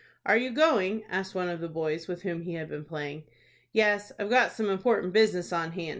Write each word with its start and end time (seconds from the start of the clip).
"Are 0.25 0.35
you 0.35 0.49
going?" 0.49 1.03
asked 1.11 1.35
one 1.35 1.47
of 1.47 1.59
the 1.61 1.67
boys 1.69 2.07
with 2.07 2.23
whom 2.23 2.41
he 2.41 2.55
had 2.55 2.67
been 2.67 2.83
playing. 2.85 3.25
"Yes, 3.71 4.11
I've 4.17 4.31
got 4.31 4.51
some 4.51 4.67
important 4.67 5.13
business 5.13 5.53
on 5.53 5.73
hand. 5.73 5.89